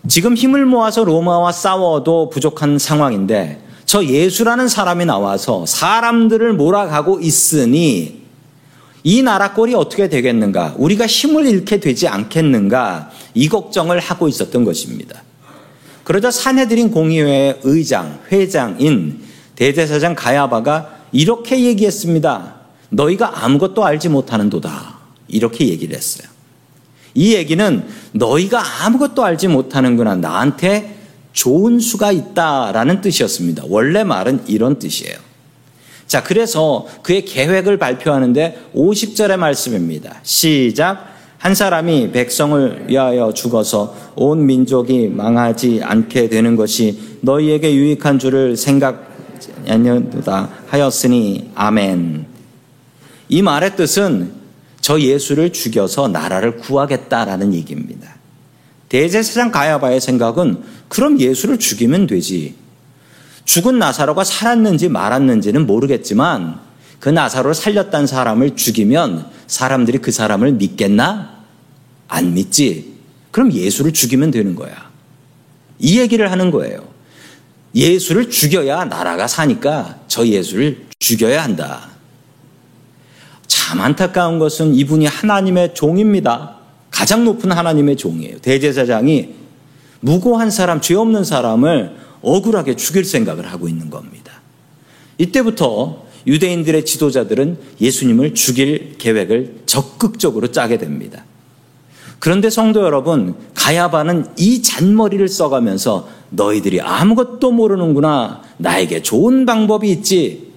지금 0.07 0.33
힘을 0.33 0.65
모아서 0.65 1.03
로마와 1.03 1.51
싸워도 1.51 2.31
부족한 2.31 2.79
상황인데 2.79 3.61
저 3.85 4.03
예수라는 4.03 4.67
사람이 4.67 5.05
나와서 5.05 5.67
사람들을 5.67 6.53
몰아가고 6.53 7.19
있으니 7.19 8.20
이 9.03 9.24
나라 9.24 9.53
꼴이 9.53 9.74
어떻게 9.74 10.10
되겠는가? 10.10 10.75
우리가 10.77 11.08
힘을 11.08 11.48
잃게 11.48 11.79
되지 11.79 12.08
않겠는가? 12.08 13.12
이 13.34 13.50
걱정을 13.50 14.00
하고 14.00 14.27
있었던 14.27 14.63
것입니다. 14.63 15.24
그러자 16.03 16.29
사내들인 16.31 16.91
공의회의 16.91 17.60
의장, 17.63 18.20
회장인 18.31 19.22
대제사장 19.55 20.15
가야바가 20.15 21.00
이렇게 21.12 21.63
얘기했습니다. 21.65 22.55
너희가 22.89 23.44
아무것도 23.44 23.85
알지 23.85 24.09
못하는도다. 24.09 25.00
이렇게 25.27 25.68
얘기를 25.68 25.96
했어요. 25.96 26.27
이 27.14 27.33
얘기는 27.35 27.87
너희가 28.14 28.85
아무것도 28.85 29.24
알지 29.24 29.48
못하는구나. 29.48 30.16
나한테 30.16 30.98
좋은 31.33 31.79
수가 31.79 32.11
있다라는 32.11 33.01
뜻이었습니다. 33.01 33.64
원래 33.68 34.03
말은 34.03 34.44
이런 34.48 34.79
뜻이에요. 34.79 35.30
자, 36.11 36.21
그래서 36.21 36.85
그의 37.03 37.24
계획을 37.24 37.77
발표하는데 37.77 38.71
50절의 38.75 39.37
말씀입니다. 39.37 40.19
시작. 40.24 41.07
한 41.37 41.55
사람이 41.55 42.11
백성을 42.11 42.87
위하여 42.89 43.31
죽어서 43.31 43.95
온 44.17 44.45
민족이 44.45 45.07
망하지 45.07 45.79
않게 45.81 46.27
되는 46.27 46.57
것이 46.57 47.00
너희에게 47.21 47.74
유익한 47.74 48.19
줄을 48.19 48.57
생각하였다 48.57 50.50
하였으니 50.67 51.51
아멘. 51.55 52.25
이 53.29 53.41
말의 53.41 53.77
뜻은 53.77 54.33
저 54.81 55.00
예수를 55.00 55.53
죽여서 55.53 56.09
나라를 56.09 56.57
구하겠다라는 56.57 57.53
얘기입니다. 57.53 58.17
대제사장 58.89 59.50
가야바의 59.50 60.01
생각은 60.01 60.61
그럼 60.89 61.21
예수를 61.21 61.57
죽이면 61.57 62.07
되지. 62.07 62.55
죽은 63.51 63.79
나사로가 63.79 64.24
살았는지 64.24 64.87
말았는지는 64.87 65.68
모르겠지만 65.68 66.61
그 67.01 67.09
나사로를 67.09 67.53
살렸다는 67.53 68.07
사람을 68.07 68.55
죽이면 68.55 69.29
사람들이 69.48 69.98
그 69.98 70.09
사람을 70.09 70.53
믿겠나? 70.53 71.44
안 72.07 72.33
믿지. 72.33 72.94
그럼 73.29 73.51
예수를 73.51 73.92
죽이면 73.92 74.31
되는 74.31 74.55
거야. 74.55 74.90
이 75.79 76.00
얘기를 76.00 76.31
하는 76.31 76.50
거예요. 76.50 76.87
예수를 77.75 78.29
죽여야 78.29 78.85
나라가 78.85 79.27
사니까 79.27 80.00
저 80.07 80.25
예수를 80.25 80.85
죽여야 81.00 81.44
한다. 81.44 81.90
참 83.48 83.81
안타까운 83.81 84.40
것은 84.40 84.75
이분이 84.75 85.07
하나님의 85.07 85.74
종입니다. 85.74 86.55
가장 86.90 87.25
높은 87.25 87.51
하나님의 87.51 87.98
종이에요. 87.98 88.40
대제사장이 88.40 89.33
무고한 90.00 90.50
사람, 90.51 90.79
죄 90.79 90.96
없는 90.96 91.25
사람을 91.25 92.10
억울하게 92.22 92.75
죽일 92.75 93.05
생각을 93.05 93.51
하고 93.51 93.68
있는 93.68 93.90
겁니다. 93.90 94.42
이때부터 95.18 96.05
유대인들의 96.27 96.86
지도자들은 96.86 97.57
예수님을 97.79 98.34
죽일 98.36 98.96
계획을 98.98 99.62
적극적으로 99.66 100.51
짜게 100.51 100.77
됩니다. 100.77 101.25
그런데 102.20 102.51
성도 102.51 102.84
여러분, 102.84 103.34
가야바는 103.55 104.34
이 104.38 104.62
잔머리를 104.62 105.27
써가면서 105.27 106.07
너희들이 106.29 106.79
아무것도 106.79 107.51
모르는구나. 107.51 108.44
나에게 108.57 109.01
좋은 109.01 109.48
방법이 109.48 109.90
있지. 109.90 110.51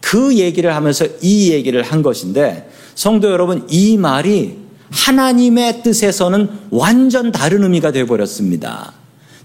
그 0.00 0.36
얘기를 0.36 0.74
하면서 0.74 1.06
이 1.22 1.52
얘기를 1.52 1.82
한 1.82 2.02
것인데, 2.02 2.68
성도 2.96 3.30
여러분, 3.30 3.66
이 3.70 3.96
말이 3.96 4.58
하나님의 4.90 5.82
뜻에서는 5.84 6.48
완전 6.70 7.30
다른 7.30 7.62
의미가 7.62 7.92
되어버렸습니다. 7.92 8.92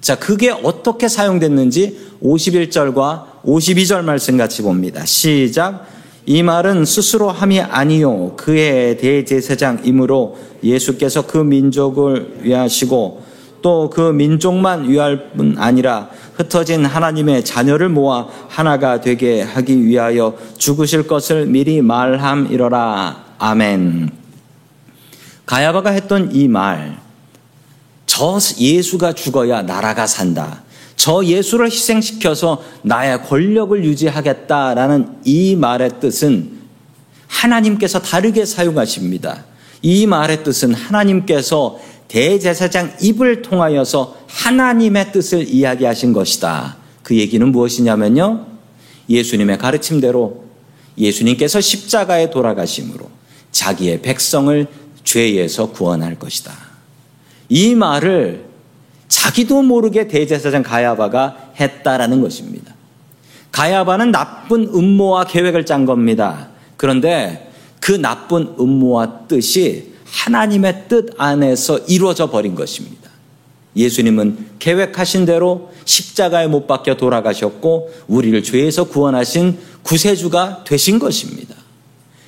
자, 0.02 0.16
그게 0.16 0.50
어떻게 0.50 1.08
사용됐는지 1.08 2.16
51절과 2.24 3.44
52절 3.44 4.04
말씀 4.04 4.38
같이 4.38 4.62
봅니다. 4.62 5.06
시작. 5.06 5.88
이 6.26 6.44
말은 6.44 6.86
스스로 6.86 7.30
함이 7.30 7.62
아니요 7.62 8.36
그의 8.36 8.98
대제사장이므로 8.98 10.38
예수께서 10.64 11.26
그 11.26 11.38
민족을 11.38 12.42
위하시고 12.42 13.32
또 13.62 13.90
그 13.92 14.12
민족만 14.12 14.90
위할 14.90 15.32
뿐 15.32 15.56
아니라 15.58 16.10
흩어진 16.36 16.86
하나님의 16.86 17.46
자녀를 17.46 17.90
모아 17.90 18.28
하나가 18.48 19.02
되게 19.02 19.42
하기 19.42 19.86
위하여 19.86 20.36
죽으실 20.58 21.08
것을 21.08 21.46
미리 21.46 21.82
말함이러라. 21.82 23.26
아멘. 23.38 24.10
가야바가 25.46 25.92
했던 25.92 26.34
이 26.34 26.48
말, 26.48 26.98
저 28.14 28.38
예수가 28.60 29.14
죽어야 29.14 29.62
나라가 29.62 30.06
산다. 30.06 30.64
저 30.98 31.24
예수를 31.24 31.68
희생시켜서 31.68 32.62
나의 32.82 33.24
권력을 33.24 33.86
유지하겠다라는 33.86 35.20
이 35.24 35.56
말의 35.56 36.02
뜻은 36.02 36.60
하나님께서 37.28 38.02
다르게 38.02 38.46
사용하십니다. 38.46 39.46
이 39.82 40.06
말의 40.08 40.44
뜻은 40.44 40.74
하나님께서 40.74 41.80
대제사장 42.10 42.98
입을 43.02 43.44
통하여서 43.44 44.18
하나님의 44.28 45.14
뜻을 45.14 45.48
이야기하신 45.48 46.12
것이다. 46.12 46.76
그 47.04 47.16
얘기는 47.16 47.50
무엇이냐면요. 47.50 48.46
예수님의 49.08 49.58
가르침대로 49.58 50.44
예수님께서 50.98 51.62
십자가에 51.62 52.30
돌아가심으로 52.30 53.10
자기의 53.54 54.02
백성을 54.02 54.68
죄에서 55.06 55.72
구원할 55.72 56.20
것이다. 56.20 56.71
이 57.52 57.76
말을 57.76 58.46
자기도 59.10 59.62
모르게 59.62 60.08
대제사장 60.08 60.64
가야바가 60.64 61.52
했다라는 61.60 62.22
것입니다. 62.22 62.74
가야바는 63.52 64.12
나쁜 64.12 64.70
음모와 64.74 65.26
계획을 65.26 65.66
짠 65.66 65.86
겁니다. 65.86 66.48
그런데 66.78 67.52
그 67.82 67.92
나쁜 67.92 68.56
음모와 68.58 69.28
뜻이 69.28 69.92
하나님의 70.06 70.86
뜻 70.88 71.10
안에서 71.18 71.80
이루어져 71.90 72.30
버린 72.30 72.56
것입니다. 72.56 73.10
예수님은 73.76 74.52
계획하신 74.60 75.26
대로 75.26 75.72
십자가에 75.84 76.48
못 76.48 76.68
박혀 76.68 76.96
돌아가셨고 76.96 77.92
우리를 78.08 78.44
죄에서 78.44 78.86
구원하신 78.86 79.60
구세주가 79.84 80.64
되신 80.66 81.00
것입니다. 81.00 81.56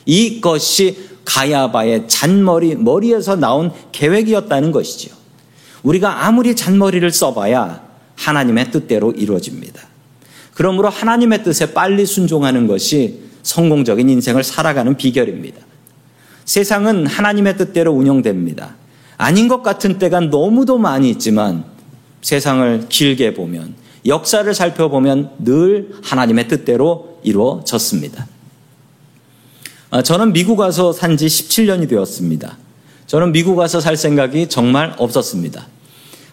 이것이 0.06 1.13
가야바의 1.26 2.08
잔머리, 2.08 2.76
머리에서 2.76 3.36
나온 3.36 3.72
계획이었다는 3.92 4.72
것이죠. 4.72 5.16
우리가 5.84 6.26
아무리 6.26 6.56
잔머리를 6.56 7.10
써봐야 7.12 7.84
하나님의 8.16 8.72
뜻대로 8.72 9.12
이루어집니다. 9.12 9.82
그러므로 10.54 10.90
하나님의 10.90 11.44
뜻에 11.44 11.74
빨리 11.74 12.06
순종하는 12.06 12.68
것이 12.68 13.22
성공적인 13.42 14.10
인생을 14.10 14.44
살아가는 14.44 14.96
비결입니다. 14.96 15.60
세상은 16.46 17.08
하나님의 17.08 17.58
뜻대로 17.58 17.92
운영됩니다. 17.92 18.76
아닌 19.18 19.48
것 19.48 19.64
같은 19.64 20.00
때가 20.00 20.22
너무도 20.22 20.78
많이 20.78 21.10
있지만 21.10 21.66
세상을 22.22 22.88
길게 22.90 23.34
보면 23.34 23.76
역사를 24.06 24.54
살펴보면 24.54 25.32
늘 25.40 25.92
하나님의 26.04 26.48
뜻대로 26.48 27.20
이루어졌습니다. 27.24 28.28
아, 29.94 30.02
저는 30.02 30.34
미국 30.34 30.58
와서 30.58 30.92
산 30.92 31.18
지 31.18 31.28
17년이 31.28 31.88
되었습니다. 31.88 32.58
저는 33.06 33.32
미국 33.32 33.60
와서 33.60 33.80
살 33.80 33.96
생각이 33.96 34.50
정말 34.50 34.96
없었습니다. 34.98 35.68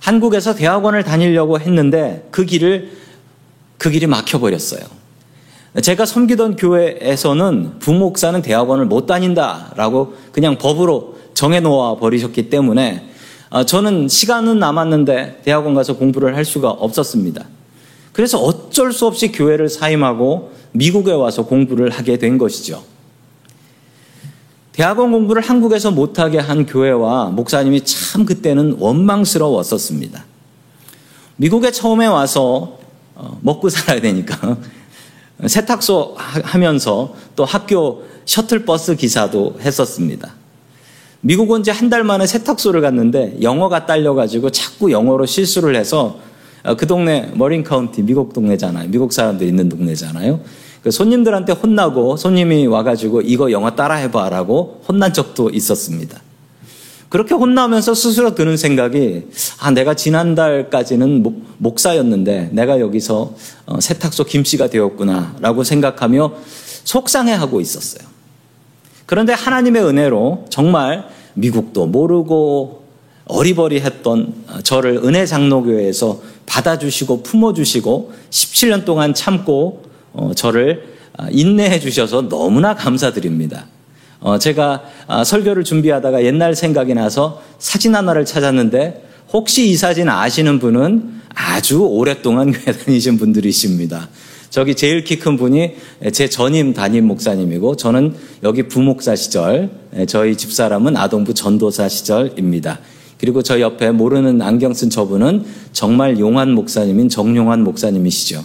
한국에서 0.01 0.55
대학원을 0.55 1.05
다니려고 1.05 1.61
했는데 1.61 2.27
그 2.31 2.47
길을 2.47 2.93
그 3.77 3.91
길이 3.91 4.07
막혀버렸어요. 4.07 4.81
제가 5.83 6.07
섬기던 6.07 6.57
교회에서는 6.57 7.81
부목사는 7.81 8.41
대학원을 8.41 8.87
못 8.87 9.05
다닌다라고 9.05 10.15
그냥 10.33 10.57
법으로 10.57 11.19
정해놓아 11.35 11.97
버리셨기 11.97 12.49
때문에 12.49 13.11
아, 13.51 13.67
저는 13.67 14.09
시간은 14.09 14.59
남았는데 14.59 15.43
대학원 15.45 15.75
가서 15.75 15.99
공부를 15.99 16.35
할 16.35 16.47
수가 16.47 16.71
없었습니다. 16.71 17.45
그래서 18.15 18.39
어쩔 18.39 18.95
수 18.95 19.07
없이 19.07 19.31
교회를 19.31 19.69
사임하고 19.69 20.53
미국에 20.73 21.13
와서 21.13 21.45
공부를 21.45 21.91
하게 21.91 22.17
된 22.17 22.39
것이죠. 22.39 22.89
대학원 24.73 25.11
공부를 25.13 25.43
한국에서 25.43 25.91
못하게 25.91 26.39
한 26.39 26.65
교회와 26.65 27.27
목사님이 27.31 27.85
참 27.85 28.25
그때는 28.25 28.77
원망스러웠었습니다. 28.79 30.25
미국에 31.37 31.73
처음에 31.73 32.07
와서 32.07 32.79
어, 33.15 33.39
먹고 33.43 33.69
살아야 33.69 34.01
되니까 34.01 34.57
세탁소 35.47 36.15
하면서 36.17 37.15
또 37.35 37.45
학교 37.45 38.05
셔틀버스 38.25 38.97
기사도 38.97 39.57
했었습니다. 39.61 40.35
미국 41.23 41.51
온 41.51 41.63
지 41.63 41.71
한 41.71 41.91
달 41.91 42.05
만에 42.05 42.27
세탁소를 42.27 42.81
갔는데 42.81 43.39
영어가 43.43 43.85
딸려가지고 43.87 44.51
자꾸 44.51 44.91
영어로 44.93 45.27
실수를 45.27 45.77
해서 45.77 46.19
어, 46.63 46.77
그 46.77 46.87
동네 46.87 47.31
머린 47.35 47.65
카운티 47.65 48.03
미국 48.03 48.33
동네잖아요. 48.33 48.89
미국 48.91 49.13
사람들 49.13 49.47
있는 49.47 49.69
동네잖아요. 49.69 50.41
그 50.83 50.91
손님들한테 50.91 51.53
혼나고 51.53 52.17
손님이 52.17 52.67
와가지고 52.67 53.23
이거 53.23 53.51
영어 53.51 53.75
따라해봐라고 53.75 54.83
혼난 54.89 55.13
적도 55.13 55.51
있었습니다. 55.51 56.21
그렇게 57.11 57.35
혼나면서 57.35 57.93
스스로 57.95 58.35
드는 58.35 58.57
생각이 58.57 59.27
아 59.59 59.73
내가 59.73 59.95
지난달까지는 59.95 61.43
목, 61.59 61.81
사였는데 61.81 62.51
내가 62.53 62.79
여기서 62.79 63.35
어, 63.67 63.81
세탁소 63.81 64.25
김씨가 64.25 64.69
되었구나라고 64.69 65.65
생각하며 65.65 66.35
속상해하고 66.85 67.61
있었어요. 67.61 68.09
그런데 69.07 69.33
하나님의 69.33 69.85
은혜로 69.85 70.47
정말 70.51 71.09
미국도 71.35 71.87
모르고 71.87 72.85
어리버리했던 73.25 74.35
저를 74.63 75.01
은혜 75.05 75.27
장로교회에서 75.27 76.21
받아주시고 76.47 77.23
품어주시고 77.23 78.13
17년 78.31 78.85
동안 78.85 79.15
참고 79.15 79.90
어, 80.13 80.33
저를 80.35 80.85
아, 81.17 81.29
인내해 81.31 81.81
주셔서 81.81 82.29
너무나 82.29 82.75
감사드립니다. 82.75 83.67
어, 84.21 84.39
제가 84.39 84.83
아, 85.07 85.25
설교를 85.25 85.65
준비하다가 85.65 86.25
옛날 86.25 86.55
생각이 86.55 86.95
나서 86.95 87.43
사진 87.59 87.95
하나를 87.95 88.25
찾았는데 88.25 89.05
혹시 89.33 89.69
이 89.69 89.77
사진 89.77 90.09
아시는 90.09 90.59
분은 90.59 91.21
아주 91.35 91.81
오랫동안 91.83 92.51
교회 92.53 92.77
다니신 92.77 93.19
분들이십니다. 93.19 94.09
저기 94.51 94.75
제일 94.75 95.05
키 95.05 95.17
큰 95.17 95.37
분이 95.37 95.77
제 96.13 96.29
전임 96.29 96.75
담임 96.75 97.07
목사님이고 97.07 97.77
저는 97.77 98.15
여기 98.43 98.65
부목사 98.65 99.15
시절 99.15 99.71
저희 100.09 100.37
집사람은 100.37 100.97
아동부 100.97 101.35
전도사 101.35 101.89
시절입니다. 101.89 102.81
그리고 103.19 103.43
저 103.43 103.61
옆에 103.61 103.93
모르는 103.93 104.43
안경 104.43 104.75
쓴 104.75 104.91
저분은 104.91 105.45
정말 105.73 106.19
용한 106.19 106.51
목사님인 106.53 107.09
정용한 107.09 107.63
목사님이시죠. 107.63 108.45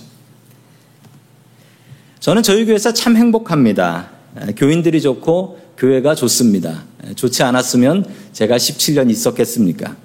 저는 2.26 2.42
저희 2.42 2.66
교회에서 2.66 2.92
참 2.92 3.18
행복합니다. 3.18 4.10
교인들이 4.58 5.00
좋고 5.00 5.60
교회가 5.78 6.16
좋습니다. 6.16 6.82
좋지 7.16 7.44
않았으면 7.44 8.04
제가 8.34 8.58
17년 8.58 9.12
있었겠습니까? 9.12 9.96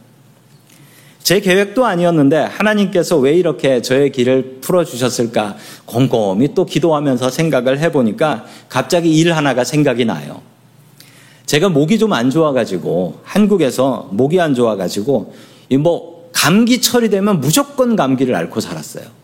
제 1.22 1.40
계획도 1.40 1.86
아니었는데 1.86 2.36
하나님께서 2.36 3.16
왜 3.16 3.32
이렇게 3.32 3.80
저의 3.80 4.12
길을 4.12 4.58
풀어주셨을까 4.60 5.56
곰곰이 5.86 6.52
또 6.54 6.66
기도하면서 6.66 7.30
생각을 7.30 7.78
해보니까 7.78 8.44
갑자기 8.68 9.16
일 9.16 9.32
하나가 9.32 9.64
생각이 9.64 10.04
나요. 10.04 10.42
제가 11.46 11.70
목이 11.70 11.98
좀 11.98 12.12
안 12.12 12.28
좋아가지고 12.28 13.20
한국에서 13.22 14.10
목이 14.12 14.38
안 14.38 14.54
좋아가지고 14.54 15.34
뭐 15.78 16.30
감기철이 16.34 17.08
되면 17.08 17.40
무조건 17.40 17.96
감기를 17.96 18.34
앓고 18.34 18.60
살았어요. 18.60 19.19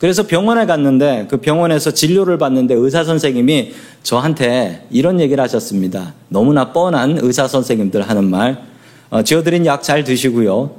그래서 0.00 0.26
병원에 0.26 0.64
갔는데 0.64 1.26
그 1.28 1.36
병원에서 1.36 1.90
진료를 1.90 2.38
받는데 2.38 2.72
의사 2.74 3.04
선생님이 3.04 3.74
저한테 4.02 4.86
이런 4.90 5.20
얘기를 5.20 5.44
하셨습니다. 5.44 6.14
너무나 6.28 6.72
뻔한 6.72 7.18
의사 7.20 7.46
선생님들 7.46 8.08
하는 8.08 8.24
말. 8.24 8.64
어, 9.10 9.22
지어드린 9.22 9.66
약 9.66 9.82
잘 9.82 10.02
드시고요. 10.02 10.70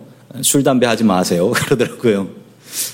술, 0.42 0.64
담배 0.64 0.88
하지 0.88 1.04
마세요. 1.04 1.52
그러더라고요. 1.54 2.30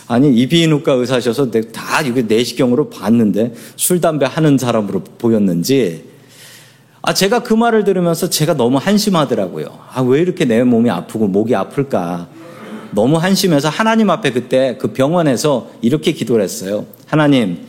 아니, 0.07 0.35
이비인후과 0.35 0.93
의사셔서 0.93 1.49
다 1.71 2.01
이거 2.01 2.21
내시경으로 2.21 2.89
봤는데 2.89 3.53
술, 3.77 4.01
담배 4.01 4.25
하는 4.25 4.57
사람으로 4.57 5.03
보였는지 5.17 6.03
아, 7.03 7.13
제가 7.13 7.41
그 7.43 7.53
말을 7.53 7.85
들으면서 7.85 8.29
제가 8.29 8.55
너무 8.55 8.77
한심하더라고요. 8.77 9.67
아, 9.93 10.01
왜 10.01 10.19
이렇게 10.19 10.43
내 10.43 10.61
몸이 10.61 10.89
아프고 10.89 11.27
목이 11.27 11.55
아플까? 11.55 12.27
너무 12.91 13.17
한심해서 13.17 13.69
하나님 13.69 14.09
앞에 14.09 14.31
그때 14.31 14.77
그 14.79 14.93
병원에서 14.93 15.69
이렇게 15.81 16.11
기도를 16.11 16.43
했어요. 16.43 16.85
하나님, 17.05 17.59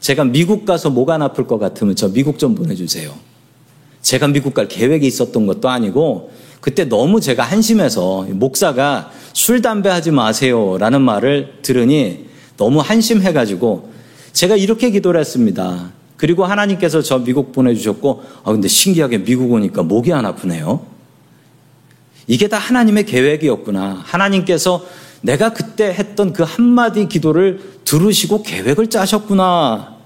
제가 0.00 0.24
미국 0.24 0.64
가서 0.64 0.90
목 0.90 1.10
안 1.10 1.22
아플 1.22 1.46
것 1.46 1.58
같으면 1.58 1.96
저 1.96 2.08
미국 2.08 2.38
좀 2.38 2.54
보내주세요. 2.54 3.12
제가 4.02 4.28
미국 4.28 4.54
갈 4.54 4.68
계획이 4.68 5.06
있었던 5.06 5.46
것도 5.46 5.68
아니고 5.68 6.30
그때 6.60 6.88
너무 6.88 7.20
제가 7.20 7.42
한심해서 7.42 8.26
목사가 8.30 9.10
술, 9.32 9.62
담배 9.62 9.88
하지 9.88 10.10
마세요 10.10 10.76
라는 10.78 11.02
말을 11.02 11.58
들으니 11.62 12.26
너무 12.56 12.80
한심해가지고 12.80 13.90
제가 14.32 14.56
이렇게 14.56 14.90
기도를 14.90 15.20
했습니다. 15.20 15.92
그리고 16.16 16.44
하나님께서 16.44 17.00
저 17.00 17.18
미국 17.18 17.52
보내주셨고, 17.52 18.22
아, 18.42 18.52
근데 18.52 18.66
신기하게 18.66 19.24
미국 19.24 19.52
오니까 19.52 19.82
목이 19.82 20.12
안 20.12 20.26
아프네요. 20.26 20.80
이게 22.28 22.46
다 22.46 22.58
하나님의 22.58 23.06
계획이었구나. 23.06 24.02
하나님께서 24.04 24.86
내가 25.22 25.52
그때 25.52 25.86
했던 25.86 26.32
그 26.32 26.44
한마디 26.44 27.08
기도를 27.08 27.60
들으시고 27.84 28.42
계획을 28.42 28.90
짜셨구나. 28.90 29.96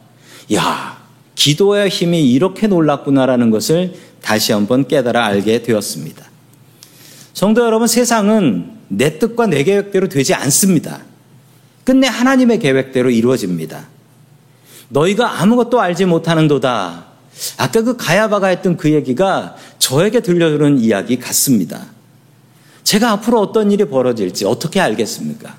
야, 0.55 1.03
기도의 1.35 1.89
힘이 1.89 2.31
이렇게 2.33 2.69
놀랍구나라는 2.69 3.51
것을 3.51 3.95
다시 4.23 4.53
한번 4.53 4.87
깨달아 4.87 5.27
알게 5.27 5.63
되었습니다. 5.63 6.25
성도 7.35 7.65
여러분, 7.65 7.89
세상은 7.89 8.71
내 8.89 9.19
뜻과 9.19 9.49
내 9.49 9.65
계획대로 9.65 10.09
되지 10.09 10.33
않습니다. 10.35 11.01
끝내 11.85 12.07
하나님의 12.07 12.61
계획대로 12.61 13.11
이루어집니다. 13.11 13.89
너희가 14.91 15.41
아무것도 15.41 15.81
알지 15.81 16.05
못하는도다. 16.05 17.07
아까 17.57 17.83
그 17.83 17.97
가야바가 17.97 18.49
했던 18.49 18.77
그 18.77 18.93
얘기가 18.93 19.57
저에게 19.79 20.21
들려주는 20.21 20.79
이야기 20.79 21.19
같습니다. 21.19 21.87
제가 22.85 23.13
앞으로 23.13 23.41
어떤 23.41 23.71
일이 23.71 23.85
벌어질지 23.85 24.45
어떻게 24.45 24.81
알겠습니까? 24.81 25.55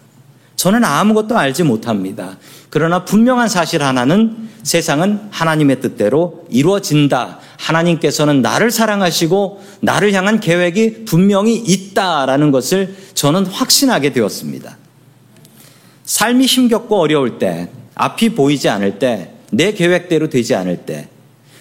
저는 0.56 0.84
아무것도 0.84 1.38
알지 1.38 1.64
못합니다. 1.64 2.38
그러나 2.70 3.06
분명한 3.06 3.50
사실 3.50 3.84
하나는 3.84 4.50
세상은 4.64 5.20
하나님의 5.30 5.82
뜻대로 5.82 6.46
이루어진다. 6.50 7.40
하나님께서는 7.58 8.42
나를 8.42 8.72
사랑하시고 8.72 9.64
나를 9.82 10.14
향한 10.14 10.40
계획이 10.40 11.06
분명히 11.06 11.56
있다라는 11.56 12.52
것을 12.52 12.96
저는 13.14 13.46
확신하게 13.46 14.14
되었습니다. 14.14 14.78
삶이 16.06 16.46
힘겹고 16.46 17.00
어려울 17.00 17.40
때, 17.40 17.70
앞이 17.96 18.30
보이지 18.30 18.70
않을 18.70 19.00
때, 19.00 19.34
내 19.52 19.74
계획대로 19.74 20.30
되지 20.30 20.56
않을 20.56 20.86
때, 20.86 21.10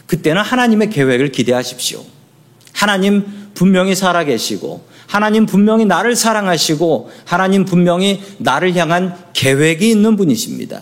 그때는 0.07 0.43
하나님의 0.43 0.91
계획을 0.91 1.33
기대하십시오. 1.33 2.05
하나님 2.73 3.25
분명히 3.55 3.95
살아계시고 3.95 4.85
하나님 5.13 5.45
분명히 5.45 5.85
나를 5.85 6.17
사랑하시고 6.17 7.11
하나님 7.27 7.67
분명히 7.67 8.23
나를 8.39 8.75
향한 8.77 9.15
계획이 9.35 9.91
있는 9.91 10.17
분이십니다. 10.17 10.81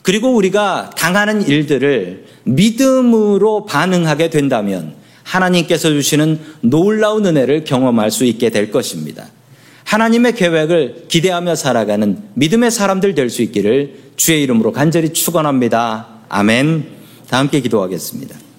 그리고 0.00 0.34
우리가 0.34 0.88
당하는 0.96 1.46
일들을 1.46 2.24
믿음으로 2.44 3.66
반응하게 3.66 4.30
된다면 4.30 4.94
하나님께서 5.22 5.90
주시는 5.90 6.40
놀라운 6.62 7.26
은혜를 7.26 7.64
경험할 7.64 8.10
수 8.10 8.24
있게 8.24 8.48
될 8.48 8.70
것입니다. 8.70 9.26
하나님의 9.84 10.34
계획을 10.34 11.04
기대하며 11.08 11.56
살아가는 11.56 12.22
믿음의 12.32 12.70
사람들 12.70 13.14
될 13.14 13.28
수 13.28 13.42
있기를 13.42 13.96
주의 14.16 14.42
이름으로 14.44 14.72
간절히 14.72 15.12
축원합니다. 15.12 16.06
아멘. 16.30 16.86
다 17.28 17.36
함께 17.36 17.60
기도하겠습니다. 17.60 18.49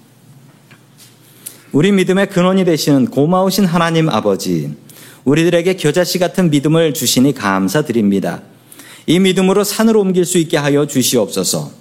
우리 1.72 1.94
믿음의 1.94 2.28
근원이 2.28 2.66
되시는 2.66 3.08
고마우신 3.08 3.64
하나님 3.64 4.10
아버지, 4.10 4.76
우리들에게 5.24 5.78
겨자씨 5.78 6.20
같은 6.20 6.50
믿음을 6.50 6.94
주시니 6.94 7.34
감사드립니다. 7.34 8.42
이 9.08 9.20
믿음으로 9.20 9.64
산을 9.64 9.96
옮길 9.96 10.26
수 10.26 10.38
있게 10.38 10.58
하여 10.58 10.86
주시옵소서. 10.86 11.72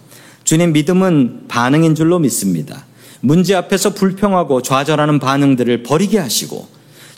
주님 0.44 0.72
믿음은 0.72 1.46
반응인 1.48 1.96
줄로 1.96 2.20
믿습니다. 2.20 2.85
문제 3.20 3.57
앞에서 3.57 3.92
불평하고 3.94 4.62
좌절하는 4.62 5.18
반응들을 5.18 5.83
버리게 5.83 6.18
하시고 6.18 6.68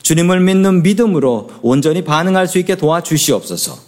주님을 0.00 0.40
믿는 0.40 0.82
믿음으로 0.82 1.50
온전히 1.60 2.02
반응할 2.02 2.48
수 2.48 2.58
있게 2.58 2.76
도와주시옵소서. 2.76 3.78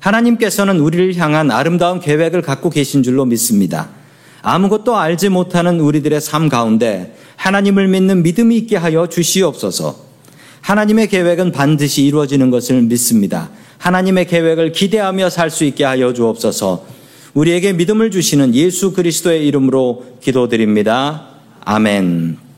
하나님께서는 0.00 0.80
우리를 0.80 1.14
향한 1.16 1.50
아름다운 1.50 2.00
계획을 2.00 2.40
갖고 2.40 2.70
계신 2.70 3.02
줄로 3.02 3.26
믿습니다. 3.26 3.90
아무것도 4.42 4.96
알지 4.96 5.28
못하는 5.28 5.80
우리들의 5.80 6.20
삶 6.20 6.48
가운데 6.48 7.16
하나님을 7.36 7.88
믿는 7.88 8.22
믿음이 8.22 8.56
있게 8.58 8.76
하여 8.76 9.06
주시옵소서. 9.08 9.96
하나님의 10.60 11.08
계획은 11.08 11.52
반드시 11.52 12.04
이루어지는 12.04 12.50
것을 12.50 12.82
믿습니다. 12.82 13.50
하나님의 13.78 14.26
계획을 14.26 14.72
기대하며 14.72 15.30
살 15.30 15.50
수 15.50 15.64
있게 15.64 15.84
하여 15.84 16.12
주옵소서. 16.12 16.84
우리에게 17.34 17.72
믿음을 17.72 18.10
주시는 18.10 18.54
예수 18.54 18.92
그리스도의 18.92 19.46
이름으로 19.46 20.16
기도드립니다. 20.20 21.28
아멘. 21.64 22.38